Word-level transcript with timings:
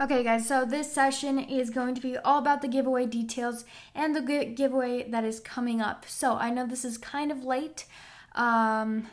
Okay, 0.00 0.24
guys, 0.24 0.48
so 0.48 0.64
this 0.64 0.92
session 0.92 1.38
is 1.38 1.70
going 1.70 1.94
to 1.94 2.00
be 2.00 2.16
all 2.18 2.40
about 2.40 2.62
the 2.62 2.68
giveaway 2.68 3.06
details 3.06 3.64
and 3.94 4.14
the 4.14 4.20
gi- 4.20 4.46
giveaway 4.46 5.08
that 5.08 5.22
is 5.22 5.38
coming 5.38 5.80
up. 5.80 6.04
So 6.08 6.34
I 6.34 6.50
know 6.50 6.66
this 6.66 6.84
is 6.84 6.98
kind 6.98 7.30
of 7.30 7.44
late. 7.44 7.86
Um, 8.34 9.06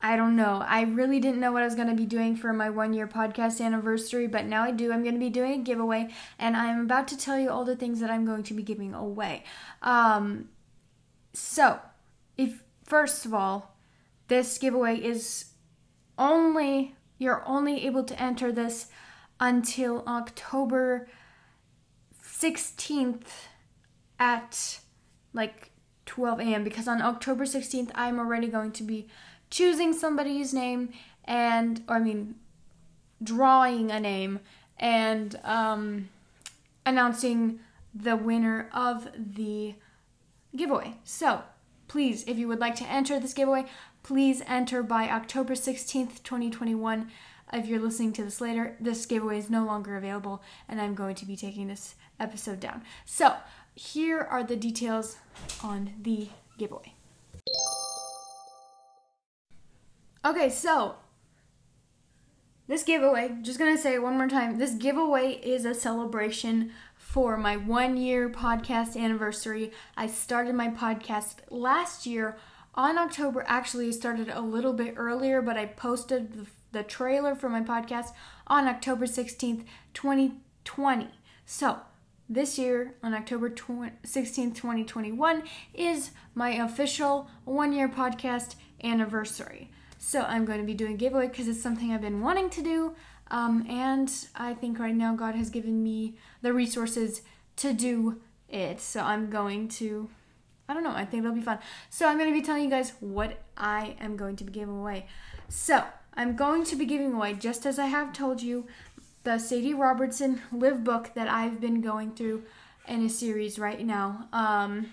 I 0.00 0.14
don't 0.14 0.36
know. 0.36 0.64
I 0.64 0.82
really 0.82 1.18
didn't 1.18 1.40
know 1.40 1.50
what 1.50 1.62
I 1.62 1.64
was 1.64 1.74
going 1.74 1.88
to 1.88 1.96
be 1.96 2.06
doing 2.06 2.36
for 2.36 2.52
my 2.52 2.70
one 2.70 2.92
year 2.92 3.08
podcast 3.08 3.60
anniversary, 3.60 4.28
but 4.28 4.44
now 4.44 4.62
I 4.62 4.70
do. 4.70 4.92
I'm 4.92 5.02
going 5.02 5.16
to 5.16 5.20
be 5.20 5.28
doing 5.28 5.60
a 5.60 5.64
giveaway, 5.64 6.10
and 6.38 6.56
I'm 6.56 6.82
about 6.82 7.08
to 7.08 7.16
tell 7.16 7.36
you 7.36 7.50
all 7.50 7.64
the 7.64 7.74
things 7.74 7.98
that 7.98 8.10
I'm 8.10 8.24
going 8.24 8.44
to 8.44 8.54
be 8.54 8.62
giving 8.62 8.94
away. 8.94 9.42
Um, 9.82 10.50
so, 11.32 11.80
if 12.36 12.62
first 12.84 13.26
of 13.26 13.34
all, 13.34 13.74
this 14.28 14.56
giveaway 14.56 14.98
is 14.98 15.46
only, 16.16 16.94
you're 17.18 17.42
only 17.44 17.84
able 17.84 18.04
to 18.04 18.22
enter 18.22 18.52
this 18.52 18.86
until 19.40 20.04
October 20.06 21.08
16th 22.22 23.26
at 24.18 24.80
like 25.32 25.70
12 26.06 26.40
a.m. 26.40 26.64
because 26.64 26.88
on 26.88 27.02
October 27.02 27.44
16th 27.44 27.90
I'm 27.94 28.18
already 28.18 28.48
going 28.48 28.72
to 28.72 28.82
be 28.82 29.06
choosing 29.50 29.92
somebody's 29.92 30.52
name 30.52 30.90
and 31.24 31.82
or 31.88 31.96
I 31.96 32.00
mean 32.00 32.36
drawing 33.22 33.90
a 33.90 34.00
name 34.00 34.40
and 34.78 35.38
um, 35.44 36.08
announcing 36.86 37.60
the 37.94 38.16
winner 38.16 38.68
of 38.72 39.08
the 39.16 39.74
giveaway. 40.54 40.94
So 41.04 41.42
please, 41.88 42.24
if 42.26 42.38
you 42.38 42.48
would 42.48 42.60
like 42.60 42.76
to 42.76 42.88
enter 42.88 43.18
this 43.18 43.34
giveaway, 43.34 43.66
please 44.02 44.42
enter 44.46 44.82
by 44.82 45.08
October 45.08 45.54
16th, 45.54 46.22
2021 46.22 47.10
if 47.52 47.66
you're 47.66 47.80
listening 47.80 48.12
to 48.14 48.24
this 48.24 48.40
later, 48.40 48.76
this 48.80 49.06
giveaway 49.06 49.38
is 49.38 49.50
no 49.50 49.64
longer 49.64 49.96
available 49.96 50.42
and 50.68 50.80
I'm 50.80 50.94
going 50.94 51.14
to 51.16 51.26
be 51.26 51.36
taking 51.36 51.68
this 51.68 51.94
episode 52.20 52.60
down. 52.60 52.82
So, 53.04 53.34
here 53.74 54.20
are 54.20 54.42
the 54.42 54.56
details 54.56 55.18
on 55.62 55.92
the 56.02 56.28
giveaway. 56.58 56.94
Okay, 60.24 60.50
so 60.50 60.96
this 62.66 62.82
giveaway, 62.82 63.36
just 63.40 63.58
gonna 63.58 63.78
say 63.78 63.98
one 63.98 64.18
more 64.18 64.28
time, 64.28 64.58
this 64.58 64.74
giveaway 64.74 65.32
is 65.42 65.64
a 65.64 65.74
celebration 65.74 66.72
for 66.96 67.36
my 67.36 67.56
one 67.56 67.96
year 67.96 68.28
podcast 68.28 68.94
anniversary. 68.94 69.72
I 69.96 70.08
started 70.08 70.54
my 70.54 70.68
podcast 70.68 71.36
last 71.48 72.04
year 72.04 72.36
on 72.74 72.98
October. 72.98 73.44
Actually, 73.46 73.90
started 73.92 74.28
a 74.28 74.40
little 74.40 74.74
bit 74.74 74.94
earlier, 74.98 75.40
but 75.40 75.56
I 75.56 75.66
posted 75.66 76.32
the 76.32 76.46
the 76.72 76.82
trailer 76.82 77.34
for 77.34 77.48
my 77.48 77.62
podcast 77.62 78.12
on 78.46 78.66
October 78.66 79.06
16th, 79.06 79.64
2020. 79.94 81.08
So, 81.46 81.78
this 82.30 82.58
year 82.58 82.94
on 83.02 83.14
October 83.14 83.48
16th, 83.48 84.54
2021 84.54 85.42
is 85.72 86.10
my 86.34 86.50
official 86.50 87.28
one 87.44 87.72
year 87.72 87.88
podcast 87.88 88.54
anniversary. 88.84 89.70
So, 89.98 90.22
I'm 90.22 90.44
going 90.44 90.60
to 90.60 90.66
be 90.66 90.74
doing 90.74 90.96
giveaway 90.96 91.28
because 91.28 91.48
it's 91.48 91.62
something 91.62 91.92
I've 91.92 92.02
been 92.02 92.20
wanting 92.20 92.50
to 92.50 92.62
do. 92.62 92.94
Um, 93.30 93.66
and 93.68 94.10
I 94.34 94.54
think 94.54 94.78
right 94.78 94.94
now 94.94 95.14
God 95.14 95.34
has 95.34 95.50
given 95.50 95.82
me 95.82 96.16
the 96.42 96.52
resources 96.52 97.22
to 97.56 97.72
do 97.72 98.20
it. 98.48 98.80
So, 98.80 99.00
I'm 99.00 99.30
going 99.30 99.68
to 99.68 100.10
I 100.68 100.74
don't 100.74 100.82
know. 100.82 100.92
I 100.92 101.06
think 101.06 101.24
it'll 101.24 101.34
be 101.34 101.40
fun. 101.40 101.58
So 101.88 102.06
I'm 102.06 102.18
going 102.18 102.28
to 102.28 102.38
be 102.38 102.44
telling 102.44 102.62
you 102.62 102.68
guys 102.68 102.92
what 103.00 103.38
I 103.56 103.96
am 104.00 104.16
going 104.16 104.36
to 104.36 104.44
be 104.44 104.52
giving 104.52 104.78
away. 104.78 105.06
So 105.48 105.82
I'm 106.18 106.34
going 106.34 106.64
to 106.64 106.74
be 106.74 106.84
giving 106.84 107.12
away, 107.12 107.34
just 107.34 107.64
as 107.64 107.78
I 107.78 107.86
have 107.86 108.12
told 108.12 108.42
you, 108.42 108.66
the 109.22 109.38
Sadie 109.38 109.72
Robertson 109.72 110.42
Live 110.50 110.82
book 110.82 111.12
that 111.14 111.28
I've 111.28 111.60
been 111.60 111.80
going 111.80 112.10
through 112.10 112.42
in 112.88 113.06
a 113.06 113.08
series 113.08 113.56
right 113.56 113.86
now. 113.86 114.26
Um, 114.32 114.92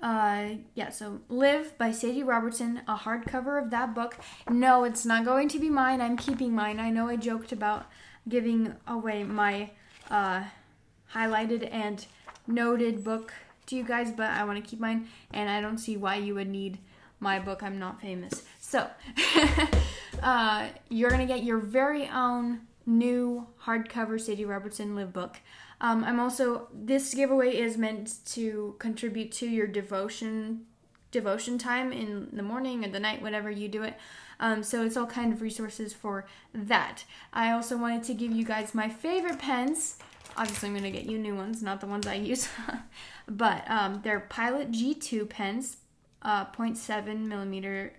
uh, 0.00 0.50
yeah, 0.76 0.90
so 0.90 1.22
Live 1.28 1.76
by 1.76 1.90
Sadie 1.90 2.22
Robertson, 2.22 2.82
a 2.86 2.94
hardcover 2.94 3.60
of 3.60 3.70
that 3.70 3.96
book. 3.96 4.16
No, 4.48 4.84
it's 4.84 5.04
not 5.04 5.24
going 5.24 5.48
to 5.48 5.58
be 5.58 5.70
mine. 5.70 6.00
I'm 6.00 6.16
keeping 6.16 6.54
mine. 6.54 6.78
I 6.78 6.90
know 6.90 7.08
I 7.08 7.16
joked 7.16 7.50
about 7.50 7.86
giving 8.28 8.76
away 8.86 9.24
my 9.24 9.70
uh, 10.08 10.44
highlighted 11.14 11.68
and 11.72 12.06
noted 12.46 13.02
book 13.02 13.32
to 13.66 13.74
you 13.74 13.82
guys, 13.82 14.12
but 14.12 14.30
I 14.30 14.44
want 14.44 14.62
to 14.62 14.70
keep 14.70 14.78
mine, 14.78 15.08
and 15.32 15.50
I 15.50 15.60
don't 15.60 15.78
see 15.78 15.96
why 15.96 16.14
you 16.14 16.36
would 16.36 16.48
need 16.48 16.78
my 17.20 17.38
book. 17.38 17.62
I'm 17.62 17.78
not 17.78 18.00
famous. 18.00 18.42
So, 18.60 18.88
uh, 20.22 20.68
you're 20.88 21.10
going 21.10 21.26
to 21.26 21.32
get 21.32 21.44
your 21.44 21.58
very 21.58 22.08
own 22.08 22.60
new 22.86 23.46
hardcover 23.64 24.20
Sadie 24.20 24.44
Robertson 24.44 24.94
live 24.96 25.12
book. 25.12 25.40
Um, 25.80 26.02
I'm 26.04 26.18
also, 26.18 26.68
this 26.72 27.14
giveaway 27.14 27.56
is 27.56 27.76
meant 27.76 28.24
to 28.26 28.74
contribute 28.78 29.30
to 29.32 29.46
your 29.48 29.66
devotion 29.66 30.64
devotion 31.10 31.56
time 31.56 31.92
in 31.92 32.28
the 32.32 32.42
morning 32.42 32.84
or 32.84 32.88
the 32.88 33.00
night, 33.00 33.22
whatever 33.22 33.50
you 33.50 33.68
do 33.68 33.82
it. 33.82 33.96
Um, 34.40 34.62
so 34.62 34.84
it's 34.84 34.96
all 34.96 35.06
kind 35.06 35.32
of 35.32 35.42
resources 35.42 35.92
for 35.92 36.26
that. 36.52 37.04
I 37.32 37.50
also 37.52 37.76
wanted 37.76 38.04
to 38.04 38.14
give 38.14 38.30
you 38.30 38.44
guys 38.44 38.74
my 38.74 38.88
favorite 38.88 39.38
pens. 39.38 39.98
Obviously, 40.36 40.68
I'm 40.68 40.74
going 40.74 40.84
to 40.84 40.96
get 40.96 41.10
you 41.10 41.18
new 41.18 41.34
ones, 41.34 41.62
not 41.62 41.80
the 41.80 41.86
ones 41.86 42.06
I 42.06 42.14
use. 42.14 42.48
but 43.28 43.68
um, 43.68 44.00
they're 44.04 44.20
Pilot 44.20 44.70
G2 44.70 45.28
pens, 45.28 45.78
uh, 46.22 46.46
0.7 46.46 47.26
millimeter 47.26 47.92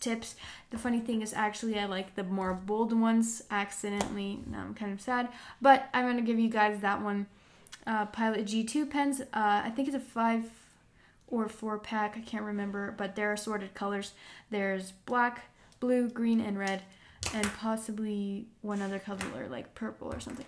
tips. 0.00 0.36
The 0.70 0.78
funny 0.78 1.00
thing 1.00 1.22
is, 1.22 1.32
actually, 1.34 1.78
I 1.78 1.86
like 1.86 2.14
the 2.14 2.24
more 2.24 2.54
bold 2.54 2.92
ones. 2.92 3.42
Accidentally, 3.50 4.40
now 4.46 4.60
I'm 4.60 4.74
kind 4.74 4.92
of 4.92 5.00
sad, 5.00 5.28
but 5.60 5.88
I'm 5.92 6.06
gonna 6.06 6.22
give 6.22 6.38
you 6.38 6.48
guys 6.48 6.80
that 6.80 7.02
one. 7.02 7.26
Uh, 7.86 8.06
Pilot 8.06 8.44
G2 8.44 8.90
pens. 8.90 9.20
Uh, 9.20 9.24
I 9.32 9.72
think 9.74 9.88
it's 9.88 9.96
a 9.96 10.00
five 10.00 10.44
or 11.26 11.48
four 11.48 11.78
pack. 11.78 12.16
I 12.16 12.20
can't 12.20 12.44
remember, 12.44 12.94
but 12.96 13.16
they're 13.16 13.32
assorted 13.32 13.74
colors. 13.74 14.12
There's 14.50 14.92
black, 15.06 15.44
blue, 15.80 16.08
green, 16.08 16.40
and 16.40 16.58
red, 16.58 16.82
and 17.34 17.44
possibly 17.54 18.46
one 18.62 18.82
other 18.82 18.98
color 18.98 19.48
like 19.48 19.74
purple 19.74 20.12
or 20.12 20.20
something. 20.20 20.46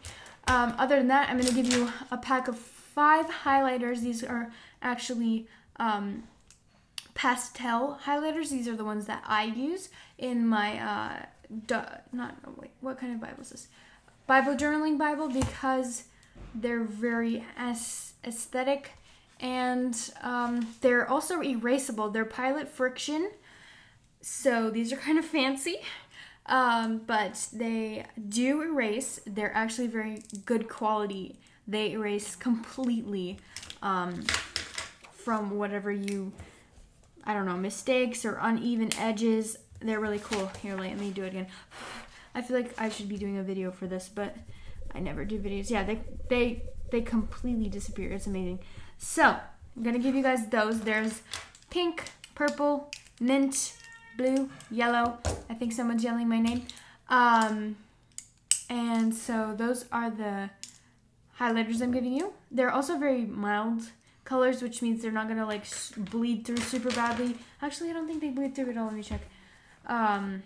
Um, 0.49 0.75
other 0.78 0.97
than 0.97 1.09
that, 1.09 1.31
I'm 1.31 1.38
gonna 1.38 1.53
give 1.53 1.72
you 1.72 1.91
a 2.10 2.19
pack 2.19 2.49
of 2.49 2.59
five 2.59 3.26
highlighters. 3.26 4.00
These 4.00 4.22
are 4.25 4.53
actually 4.82 5.47
um, 5.76 6.25
pastel 7.15 7.98
highlighters. 8.04 8.50
These 8.50 8.69
are 8.69 8.76
the 8.76 8.84
ones 8.84 9.06
that 9.06 9.22
I 9.26 9.44
use 9.44 9.88
in 10.19 10.47
my 10.47 10.78
uh, 10.78 11.26
du- 11.66 12.00
not 12.12 12.37
oh 12.47 12.54
wait, 12.56 12.71
what 12.81 12.98
kind 12.98 13.15
of 13.15 13.21
Bible 13.21 13.43
is 13.43 13.50
this? 13.50 13.69
Bible 14.26 14.54
journaling 14.54 14.98
Bible 14.98 15.28
because 15.28 16.04
they're 16.54 16.84
very 16.84 17.44
aesthetic 17.59 18.93
and 19.41 20.12
um, 20.22 20.75
they're 20.81 21.09
also 21.09 21.41
erasable. 21.41 22.12
They're 22.12 22.25
Pilot 22.25 22.69
Friction, 22.69 23.31
so 24.20 24.70
these 24.70 24.93
are 24.93 24.97
kind 24.97 25.19
of 25.19 25.25
fancy. 25.25 25.78
Um, 26.47 27.03
but 27.06 27.49
they 27.53 28.06
do 28.28 28.62
erase. 28.62 29.20
They're 29.26 29.54
actually 29.54 29.87
very 29.87 30.22
good 30.44 30.69
quality. 30.69 31.38
They 31.69 31.93
erase 31.93 32.34
completely 32.34 33.38
um, 33.82 34.25
from 35.12 35.50
whatever 35.56 35.93
you 35.93 36.32
I 37.31 37.35
don't 37.35 37.47
know, 37.47 37.57
mistakes 37.57 38.25
or 38.25 38.41
uneven 38.43 38.91
edges. 38.99 39.57
They're 39.79 40.01
really 40.01 40.19
cool. 40.19 40.51
Here, 40.61 40.77
let 40.77 40.99
me 40.99 41.13
do 41.13 41.23
it 41.23 41.29
again. 41.29 41.47
I 42.35 42.43
feel 42.43 42.57
like 42.57 42.75
I 42.77 42.89
should 42.89 43.09
be 43.09 43.17
doing 43.17 43.39
a 43.39 43.43
video 43.45 43.71
for 43.71 43.87
this, 43.87 44.11
but 44.13 44.37
I 44.93 44.99
never 44.99 45.25
do 45.25 45.39
videos. 45.39 45.71
Yeah, 45.71 45.85
they 45.85 46.01
they 46.29 46.65
they 46.91 47.03
completely 47.03 47.69
disappear. 47.69 48.11
It's 48.11 48.27
amazing. 48.27 48.59
So, 48.99 49.25
I'm 49.77 49.83
going 49.85 49.95
to 49.95 50.03
give 50.03 50.17
you 50.17 50.25
guys 50.25 50.49
those. 50.49 50.81
There's 50.81 51.23
pink, 51.71 52.11
purple, 52.35 52.91
mint, 53.21 53.75
blue, 54.17 54.51
yellow. 54.69 55.19
I 55.49 55.55
think 55.55 55.73
someone's 55.73 56.03
yelling 56.03 56.29
my 56.29 56.41
name. 56.41 56.67
Um, 57.09 57.77
and 58.69 59.15
so 59.15 59.55
those 59.56 59.85
are 59.93 60.11
the 60.11 60.50
highlighters 61.38 61.81
I'm 61.81 61.93
giving 61.93 62.12
you. 62.12 62.33
They're 62.50 62.73
also 62.73 62.99
very 62.99 63.25
mild 63.25 63.83
colors, 64.31 64.62
which 64.62 64.81
means 64.81 65.03
they're 65.03 65.11
not 65.11 65.27
gonna 65.27 65.44
like 65.44 65.65
bleed 65.97 66.47
through 66.47 66.59
super 66.59 66.91
badly. 66.93 67.37
Actually, 67.61 67.91
I 67.91 67.93
don't 67.93 68.06
think 68.06 68.21
they 68.21 68.31
bleed 68.31 68.55
through 68.55 68.71
at 68.71 68.77
all. 68.79 68.87
Let 68.87 68.94
me 68.94 69.03
check. 69.03 69.23
Um, 69.87 70.44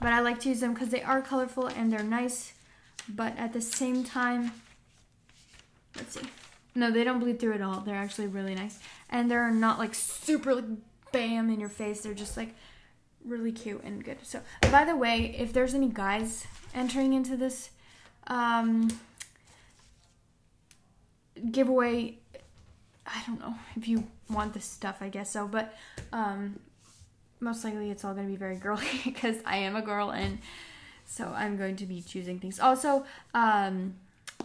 but 0.00 0.12
I 0.12 0.20
like 0.20 0.40
to 0.40 0.48
use 0.48 0.58
them 0.58 0.74
because 0.74 0.88
they 0.88 1.02
are 1.02 1.22
colorful 1.22 1.68
and 1.68 1.92
they're 1.92 2.02
nice. 2.02 2.52
But 3.08 3.38
at 3.38 3.52
the 3.52 3.60
same 3.60 4.02
time, 4.02 4.52
let's 5.96 6.14
see. 6.14 6.26
No, 6.74 6.90
they 6.90 7.04
don't 7.04 7.20
bleed 7.20 7.38
through 7.38 7.54
at 7.54 7.62
all. 7.62 7.80
They're 7.80 7.94
actually 7.94 8.26
really 8.26 8.56
nice. 8.56 8.80
And 9.08 9.30
they're 9.30 9.50
not 9.50 9.78
like 9.78 9.94
super 9.94 10.54
like 10.54 10.64
bam 11.12 11.48
in 11.48 11.60
your 11.60 11.68
face. 11.68 12.00
They're 12.00 12.12
just 12.12 12.36
like 12.36 12.54
really 13.24 13.52
cute 13.52 13.84
and 13.84 14.04
good. 14.04 14.18
So, 14.24 14.40
by 14.72 14.84
the 14.84 14.96
way, 14.96 15.36
if 15.38 15.52
there's 15.52 15.74
any 15.74 15.88
guys 15.88 16.44
entering 16.74 17.12
into 17.12 17.36
this 17.36 17.70
um, 18.26 18.88
giveaway, 21.50 22.18
I 23.06 23.22
don't 23.26 23.40
know 23.40 23.54
if 23.76 23.88
you 23.88 24.06
want 24.30 24.54
this 24.54 24.64
stuff, 24.64 24.98
I 25.00 25.08
guess 25.08 25.30
so, 25.30 25.46
but 25.48 25.74
um, 26.12 26.58
most 27.40 27.64
likely 27.64 27.90
it's 27.90 28.04
all 28.04 28.14
gonna 28.14 28.28
be 28.28 28.36
very 28.36 28.56
girly 28.56 28.86
because 29.04 29.36
I 29.44 29.56
am 29.58 29.76
a 29.76 29.82
girl 29.82 30.10
and 30.10 30.38
So 31.04 31.32
I'm 31.36 31.56
going 31.56 31.76
to 31.76 31.86
be 31.86 32.00
choosing 32.00 32.38
things. 32.38 32.58
Also, 32.58 33.04
um, 33.34 33.94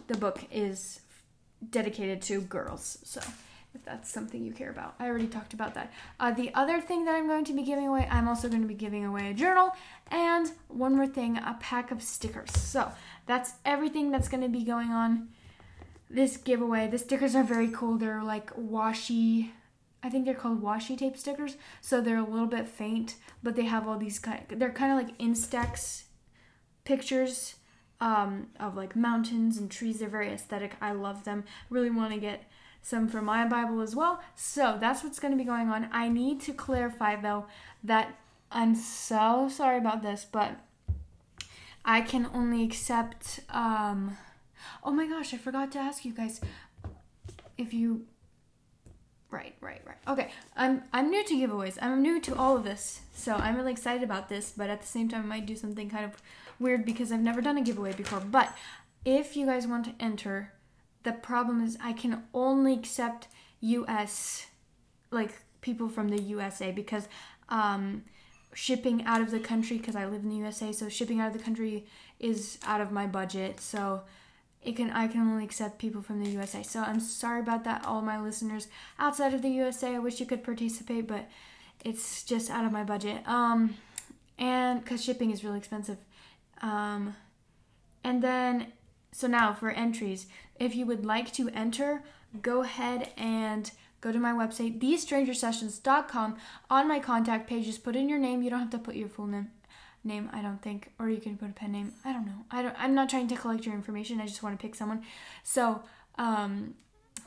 the 0.08 0.18
book 0.18 0.44
is 0.52 1.00
dedicated 1.70 2.22
to 2.24 2.42
girls. 2.42 2.98
So 3.04 3.22
if 3.74 3.86
that's 3.86 4.12
something 4.12 4.44
you 4.44 4.52
care 4.52 4.70
about, 4.70 4.96
I 5.00 5.08
already 5.08 5.28
talked 5.28 5.54
about 5.54 5.76
that. 5.76 5.94
Uh, 6.20 6.32
the 6.32 6.54
other 6.54 6.82
thing 6.82 7.06
that 7.06 7.16
I'm 7.16 7.28
going 7.28 7.46
to 7.46 7.54
be 7.54 7.64
giving 7.64 7.88
away, 7.88 8.08
I'm 8.12 8.28
also 8.28 8.50
going 8.50 8.62
to 8.64 8.68
be 8.68 8.74
giving 8.74 9.06
away 9.06 9.30
a 9.30 9.34
journal 9.34 9.70
and 10.12 10.52
one 10.68 10.96
more 10.96 11.08
thing, 11.08 11.38
a 11.38 11.58
pack 11.62 11.92
of 11.92 12.02
stickers. 12.02 12.52
So 12.52 12.92
that's 13.28 13.54
everything 13.64 14.12
that's 14.12 14.28
going 14.28 14.44
to 14.44 14.50
be 14.50 14.64
going 14.64 14.90
on 14.90 15.30
this 16.10 16.38
giveaway. 16.38 16.88
The 16.88 16.98
stickers 16.98 17.36
are 17.36 17.44
very 17.44 17.70
cool. 17.70 17.98
They're 17.98 18.24
like 18.24 18.54
washi. 18.56 19.52
I 20.04 20.10
think 20.10 20.26
they're 20.26 20.36
called 20.36 20.64
washi 20.64 20.98
tape 20.98 21.18
stickers. 21.18 21.58
So 21.82 22.02
they're 22.02 22.18
a 22.18 22.24
little 22.24 22.48
bit 22.48 22.68
faint, 22.68 23.16
but 23.44 23.56
they 23.56 23.66
have 23.66 23.88
all 23.88 23.98
these 23.98 24.20
kind. 24.20 24.44
They're 24.50 24.72
kind 24.72 24.92
of 24.92 25.06
like 25.06 25.18
Instax 25.18 26.04
pictures 26.86 27.56
um, 28.00 28.48
of 28.60 28.76
like 28.76 28.96
mountains 28.96 29.58
and 29.58 29.70
trees. 29.70 30.00
They're 30.00 30.10
very 30.10 30.32
aesthetic. 30.32 30.76
I 30.82 30.92
love 30.92 31.26
them. 31.26 31.44
Really 31.70 31.90
want 31.90 32.14
to 32.14 32.20
get 32.20 32.44
some 32.82 33.10
for 33.10 33.22
my 33.22 33.46
Bible 33.46 33.82
as 33.82 33.96
well. 33.96 34.22
So 34.36 34.78
that's 34.80 35.04
what's 35.04 35.20
going 35.20 35.34
to 35.34 35.38
be 35.38 35.44
going 35.44 35.70
on. 35.70 35.90
I 35.92 36.08
need 36.08 36.40
to 36.42 36.54
clarify 36.54 37.16
though 37.16 37.48
that 37.84 38.16
I'm 38.50 38.76
so 38.76 39.50
sorry 39.52 39.78
about 39.78 40.04
this, 40.04 40.26
but 40.32 40.58
I 41.84 42.02
can 42.02 42.30
only 42.34 42.64
accept. 42.64 43.42
Um, 43.50 44.18
oh 44.84 44.92
my 44.92 45.08
gosh, 45.08 45.34
I 45.34 45.38
forgot 45.38 45.72
to 45.74 45.80
ask 45.80 46.06
you 46.06 46.14
guys 46.14 46.42
if 47.58 47.74
you. 47.74 48.06
Right, 49.30 49.56
right, 49.60 49.82
right. 49.86 49.98
Okay, 50.08 50.32
I'm 50.56 50.84
I'm 50.94 51.10
new 51.10 51.24
to 51.26 51.34
giveaways. 51.34 51.78
I'm 51.82 52.02
new 52.02 52.22
to 52.22 52.36
all 52.36 52.56
of 52.56 52.64
this, 52.64 53.02
so 53.14 53.36
I'm 53.36 53.58
really 53.58 53.74
excited 53.74 54.04
about 54.04 54.30
this. 54.30 54.54
But 54.56 54.70
at 54.70 54.82
the 54.82 54.88
same 54.88 55.10
time, 55.10 55.24
I 55.24 55.26
might 55.26 55.46
do 55.46 55.56
something 55.56 55.90
kind 55.90 56.06
of 56.06 56.22
weird 56.60 56.86
because 56.86 57.12
I've 57.12 57.22
never 57.22 57.42
done 57.42 57.58
a 57.58 57.62
giveaway 57.62 57.94
before. 57.94 58.22
But 58.22 58.56
if 59.06 59.36
you 59.36 59.46
guys 59.46 59.68
want 59.68 59.86
to 59.86 60.04
enter, 60.04 60.54
the 61.04 61.12
problem 61.12 61.64
is 61.64 61.78
I 61.82 61.94
can 61.94 62.24
only 62.34 62.74
accept 62.74 63.28
US, 63.62 64.48
like 65.12 65.32
people 65.62 65.90
from 65.90 66.10
the 66.10 66.22
USA, 66.22 66.72
because 66.72 67.08
um, 67.50 68.04
shipping 68.54 69.04
out 69.06 69.22
of 69.22 69.32
the 69.32 69.40
country, 69.40 69.78
because 69.78 69.96
I 69.96 70.06
live 70.06 70.24
in 70.24 70.30
the 70.30 70.36
USA, 70.38 70.72
so 70.72 70.90
shipping 70.90 71.20
out 71.20 71.28
of 71.28 71.34
the 71.34 71.44
country 71.44 71.86
is 72.20 72.58
out 72.66 72.82
of 72.82 72.92
my 72.92 73.08
budget. 73.08 73.60
So 73.60 74.02
it 74.68 74.76
can 74.76 74.92
I 74.92 75.08
can 75.08 75.22
only 75.22 75.46
accept 75.46 75.80
people 75.80 76.02
from 76.02 76.22
the 76.22 76.30
USA. 76.32 76.62
So 76.62 76.82
I'm 76.82 77.00
sorry 77.00 77.40
about 77.40 77.64
that, 77.64 77.86
all 77.86 78.02
my 78.02 78.20
listeners 78.20 78.68
outside 79.00 79.34
of 79.34 79.42
the 79.42 79.50
USA. 79.50 79.96
I 79.96 80.00
wish 80.00 80.20
you 80.20 80.26
could 80.26 80.44
participate, 80.44 81.08
but 81.08 81.30
it's 81.86 82.24
just 82.24 82.52
out 82.52 82.66
of 82.66 82.74
my 82.74 82.84
budget. 82.84 83.26
Um, 83.26 83.76
and 84.38 84.84
because 84.84 85.02
shipping 85.02 85.32
is 85.32 85.42
really 85.42 85.58
expensive. 85.58 85.98
Um, 86.62 87.16
and 88.04 88.22
then, 88.22 88.74
so 89.14 89.28
now 89.28 89.54
for 89.54 89.70
entries, 89.70 90.28
if 90.60 90.76
you 90.76 90.86
would 90.86 91.06
like 91.06 91.32
to 91.34 91.48
enter, 91.50 92.04
go 92.42 92.62
ahead 92.62 93.12
and 93.16 93.72
go 94.02 94.12
to 94.12 94.20
my 94.20 94.34
website, 94.34 94.82
thestrangersessions.com. 94.82 96.36
On 96.70 96.88
my 96.90 97.00
contact 97.00 97.48
page, 97.48 97.66
just 97.66 97.86
put 97.86 97.96
in 97.96 98.10
your 98.10 98.20
name. 98.20 98.42
You 98.42 98.50
don't 98.50 98.60
have 98.60 98.70
to 98.72 98.80
put 98.80 98.96
your 98.96 99.08
full 99.08 99.28
name. 99.28 99.50
Name, 100.04 100.30
I 100.32 100.42
don't 100.42 100.62
think, 100.62 100.92
or 101.00 101.10
you 101.10 101.20
can 101.20 101.38
put 101.38 101.50
a 101.50 101.54
pen 101.54 101.72
name. 101.72 101.94
I 102.06 102.14
don't 102.14 102.26
know. 102.26 102.46
I 102.50 102.62
don't. 102.62 102.76
I'm 102.78 102.96
not 102.96 103.10
trying 103.10 103.28
to 103.28 103.36
collect 103.36 103.66
your 103.66 103.76
information. 103.76 104.22
I 104.22 104.26
just 104.26 104.42
want 104.44 104.58
to 104.58 104.62
pick 104.62 104.76
someone. 104.76 105.04
So, 105.44 105.84
um, 106.18 106.76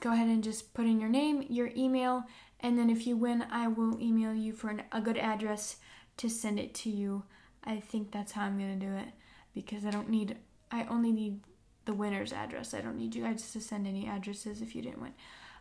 go 0.01 0.13
ahead 0.13 0.29
and 0.29 0.43
just 0.43 0.73
put 0.73 0.87
in 0.87 1.01
your 1.01 1.11
name, 1.11 1.45
your 1.49 1.71
email, 1.77 2.25
and 2.61 2.79
then 2.79 2.89
if 2.89 3.07
you 3.07 3.17
win, 3.17 3.45
I 3.51 3.69
will 3.69 4.01
email 4.01 4.35
you 4.35 4.53
for 4.53 4.71
an, 4.71 4.83
a 4.93 5.01
good 5.01 5.19
address 5.19 5.77
to 6.19 6.31
send 6.31 6.59
it 6.59 6.75
to 6.75 6.91
you. 6.91 7.25
I 7.65 7.81
think 7.81 8.13
that's 8.13 8.33
how 8.33 8.45
I'm 8.45 8.59
gonna 8.59 8.77
do 8.77 8.93
it 8.95 9.09
because 9.55 9.85
I 9.85 9.91
don't 9.91 10.09
need. 10.09 10.37
I 10.71 10.85
only 10.85 11.13
need 11.13 11.41
the 11.85 11.93
winner's 11.93 12.33
address. 12.33 12.73
I 12.73 12.81
don't 12.81 12.97
need 12.97 13.15
you 13.15 13.25
guys 13.25 13.53
to 13.53 13.61
send 13.61 13.87
any 13.87 14.07
addresses 14.07 14.63
if 14.63 14.75
you 14.75 14.83
didn't 14.83 15.03
win. 15.03 15.13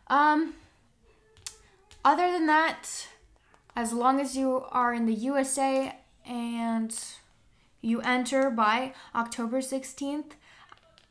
Um. 0.06 0.54
Other 2.02 2.32
than 2.32 2.46
that, 2.46 3.08
as 3.76 3.92
long 3.92 4.20
as 4.20 4.36
you 4.36 4.64
are 4.70 4.94
in 4.94 5.06
the 5.06 5.14
USA 5.14 5.94
and 6.30 6.96
you 7.82 8.00
enter 8.02 8.50
by 8.50 8.94
October 9.14 9.58
16th, 9.58 10.32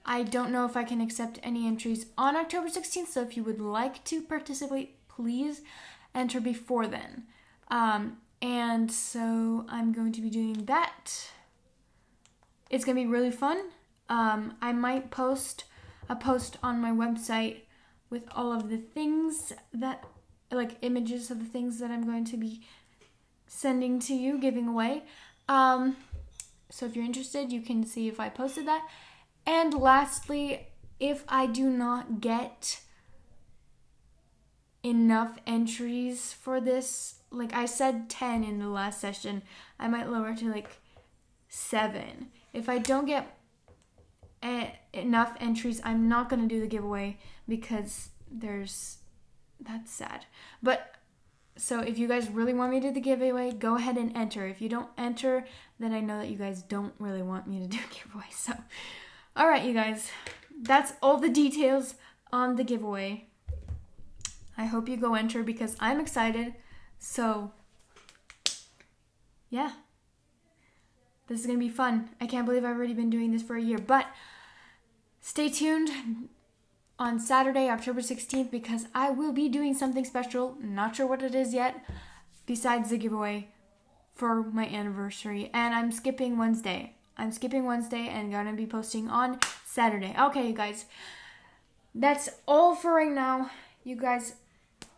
I 0.06 0.24
don't 0.24 0.52
know 0.52 0.66
if 0.66 0.78
I 0.78 0.86
can 0.86 1.02
accept 1.02 1.40
any 1.44 1.68
entries 1.68 2.06
on 2.18 2.36
October 2.36 2.70
16th, 2.70 3.08
so 3.08 3.22
if 3.22 3.36
you 3.36 3.44
would 3.44 3.60
like 3.60 4.04
to 4.06 4.22
participate, 4.22 4.96
please 5.10 5.62
enter 6.16 6.40
before 6.40 6.88
then. 6.88 7.26
Um, 7.68 8.18
and 8.42 8.90
so 8.90 9.66
I'm 9.68 9.92
going 9.92 10.14
to 10.14 10.22
be 10.22 10.30
doing 10.30 10.66
that. 10.66 11.32
It's 12.70 12.86
going 12.86 12.96
to 12.96 13.04
be 13.04 13.08
really 13.08 13.32
fun. 13.32 13.60
Um, 14.08 14.56
I 14.62 14.72
might 14.72 15.12
post 15.12 15.66
a 16.08 16.16
post 16.16 16.58
on 16.64 16.80
my 16.80 16.92
website 16.92 17.62
with 18.10 18.24
all 18.32 18.54
of 18.54 18.70
the 18.70 18.78
things 18.78 19.54
that, 19.74 20.06
like 20.52 20.78
images 20.82 21.30
of 21.30 21.40
the 21.40 21.46
things 21.46 21.80
that 21.80 21.92
I'm 21.92 22.06
going 22.06 22.26
to 22.26 22.38
be 22.38 22.62
sending 23.50 24.00
to 24.00 24.14
you, 24.14 24.38
giving 24.38 24.68
away. 24.68 25.04
Um, 25.50 25.98
so 26.70 26.86
if 26.86 26.96
you're 26.96 27.04
interested, 27.04 27.52
you 27.52 27.62
can 27.62 27.84
see 27.84 28.08
if 28.08 28.20
I 28.20 28.30
posted 28.30 28.68
that. 28.68 28.88
And 29.46 29.74
lastly, 29.74 30.68
if 31.00 31.26
I 31.28 31.48
do 31.48 31.70
not 31.70 32.22
get 32.22 32.82
enough 34.84 35.40
entries 35.46 36.32
for 36.32 36.62
this, 36.62 37.16
like 37.32 37.54
I 37.54 37.66
said 37.66 38.10
10 38.10 38.44
in 38.44 38.60
the 38.60 38.70
last 38.70 39.02
session, 39.02 39.42
I 39.80 39.88
might 39.88 40.10
lower 40.10 40.36
to 40.36 40.52
like 40.52 40.70
7. 41.50 42.28
If 42.54 42.70
I 42.70 42.78
don't 42.78 43.06
get 43.06 43.36
a- 44.44 44.80
enough 44.94 45.36
entries, 45.40 45.82
I'm 45.84 46.08
not 46.08 46.30
going 46.30 46.42
to 46.42 46.48
do 46.48 46.62
the 46.62 46.68
giveaway 46.68 47.18
because 47.48 48.10
there's 48.32 48.98
that's 49.60 49.92
sad. 49.92 50.26
But 50.64 50.96
so 51.58 51.82
if 51.82 51.98
you 51.98 52.08
guys 52.08 52.30
really 52.30 52.54
want 52.54 52.72
me 52.72 52.80
to 52.80 52.88
do 52.88 52.94
the 52.94 53.02
giveaway, 53.02 53.52
go 53.52 53.76
ahead 53.76 53.98
and 53.98 54.16
enter. 54.16 54.48
If 54.48 54.62
you 54.62 54.70
don't 54.70 54.90
enter, 54.98 55.46
then 55.80 55.94
I 55.94 56.00
know 56.00 56.20
that 56.20 56.30
you 56.30 56.38
guys 56.38 56.62
don't 56.62 56.94
really 57.00 57.22
want 57.22 57.48
me 57.48 57.60
to 57.60 57.68
do 57.68 57.78
a 57.78 57.94
giveaway. 57.94 58.26
So, 58.32 58.54
all 59.36 59.48
right, 59.48 59.64
you 59.64 59.74
guys, 59.74 60.10
that's 60.62 60.94
all 61.02 61.18
the 61.18 61.30
details 61.30 61.96
on 62.32 62.56
the 62.56 62.64
giveaway. 62.64 63.28
I 64.58 64.66
hope 64.66 64.90
you 64.90 64.98
go 64.98 65.16
enter 65.16 65.44
because 65.44 65.76
I'm 65.80 66.00
excited. 66.00 66.56
So, 66.98 67.52
yeah. 69.50 69.72
This 71.28 71.42
is 71.42 71.48
to 71.48 71.58
be 71.58 71.70
fun. 71.70 72.10
I 72.20 72.26
can't 72.26 72.46
believe 72.46 72.66
I've 72.66 72.76
already 72.76 72.94
been 72.94 73.10
doing 73.10 73.32
this 73.32 73.44
for 73.44 73.56
a 73.56 73.62
year, 73.62 73.78
but 73.78 74.08
stay 75.22 75.50
tuned 75.50 76.30
on 77.00 77.18
Saturday, 77.20 77.70
October 77.70 78.02
16th, 78.02 78.52
because 78.52 78.88
I 78.94 79.10
will 79.10 79.32
be 79.32 79.48
doing 79.48 79.74
something 79.74 80.04
special. 80.04 80.58
Not 80.62 80.98
sure 80.98 81.08
what 81.08 81.24
it 81.24 81.34
is 81.34 81.54
yet, 81.54 81.84
besides 82.46 82.90
the 82.90 82.98
giveaway 82.98 83.48
for 84.14 84.44
my 84.44 84.68
anniversary. 84.68 85.50
And 85.54 85.74
I'm 85.74 85.94
skipping 85.94 86.38
Wednesday. 86.38 86.94
I'm 87.18 87.32
skipping 87.32 87.66
Wednesday 87.66 88.08
and 88.10 88.32
gonna 88.32 88.54
be 88.54 88.66
posting 88.66 89.10
on 89.10 89.40
Saturday. 89.66 90.14
Okay, 90.20 90.48
you 90.48 90.54
guys. 90.54 90.86
That's 91.96 92.30
all 92.46 92.76
for 92.76 92.94
right 92.94 93.12
now. 93.12 93.50
You 93.84 93.96
guys 93.96 94.36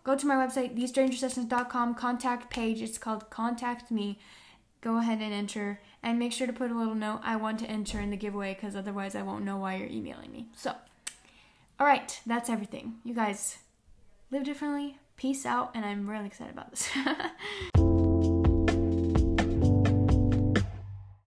go 0.03 0.15
to 0.15 0.25
my 0.25 0.35
website, 0.35 0.75
thestrangersessions.com, 0.75 1.95
contact 1.95 2.49
page. 2.49 2.81
It's 2.81 2.97
called 2.97 3.29
Contact 3.29 3.91
Me. 3.91 4.19
Go 4.81 4.97
ahead 4.97 5.19
and 5.21 5.33
enter 5.33 5.79
and 6.01 6.17
make 6.17 6.33
sure 6.33 6.47
to 6.47 6.53
put 6.53 6.71
a 6.71 6.77
little 6.77 6.95
note. 6.95 7.21
I 7.23 7.35
want 7.35 7.59
to 7.59 7.67
enter 7.67 7.99
in 7.99 8.09
the 8.09 8.17
giveaway 8.17 8.55
because 8.55 8.75
otherwise 8.75 9.13
I 9.13 9.21
won't 9.21 9.45
know 9.45 9.57
why 9.57 9.75
you're 9.75 9.87
emailing 9.87 10.31
me. 10.31 10.47
So, 10.55 10.73
all 11.81 11.87
right, 11.87 12.21
that's 12.27 12.47
everything. 12.47 12.97
You 13.03 13.15
guys 13.15 13.57
live 14.29 14.43
differently. 14.43 14.99
Peace 15.17 15.47
out, 15.47 15.71
and 15.73 15.83
I'm 15.83 16.07
really 16.07 16.27
excited 16.27 16.53
about 16.53 16.69
this. 16.69 16.87